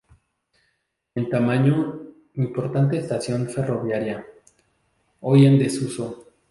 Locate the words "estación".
2.97-3.47